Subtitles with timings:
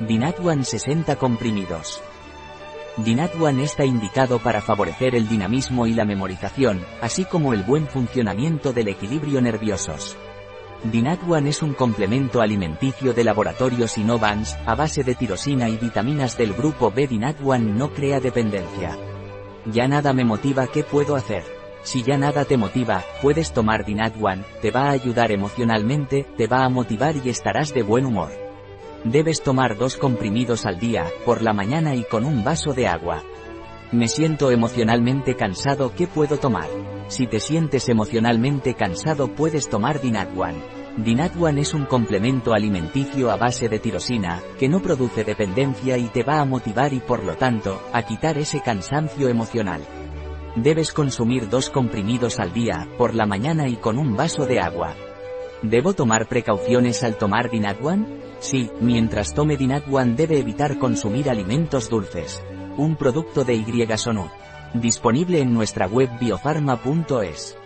[0.00, 2.02] Dinatwan 60 comprimidos.
[2.98, 8.74] Dinatwan está indicado para favorecer el dinamismo y la memorización, así como el buen funcionamiento
[8.74, 10.14] del equilibrio nerviosos.
[10.84, 16.52] Dinatwan es un complemento alimenticio de laboratorios Innovans, a base de tirosina y vitaminas del
[16.52, 17.06] grupo B.
[17.06, 18.98] Dinatwan no crea dependencia.
[19.64, 21.42] Ya nada me motiva, ¿qué puedo hacer?
[21.84, 26.64] Si ya nada te motiva, puedes tomar Dinatwan, te va a ayudar emocionalmente, te va
[26.64, 28.45] a motivar y estarás de buen humor.
[29.10, 33.22] Debes tomar dos comprimidos al día, por la mañana y con un vaso de agua.
[33.92, 36.66] Me siento emocionalmente cansado, ¿qué puedo tomar?
[37.06, 40.56] Si te sientes emocionalmente cansado puedes tomar Dinatwan.
[40.96, 46.24] Dinatwan es un complemento alimenticio a base de tirosina, que no produce dependencia y te
[46.24, 49.82] va a motivar y por lo tanto, a quitar ese cansancio emocional.
[50.56, 54.96] Debes consumir dos comprimidos al día, por la mañana y con un vaso de agua.
[55.62, 58.06] ¿Debo tomar precauciones al tomar Dinatwan?
[58.40, 62.42] Sí, mientras tome Dinatwan debe evitar consumir alimentos dulces.
[62.76, 63.64] Un producto de Y
[64.74, 67.56] Disponible en nuestra web biofarma.es.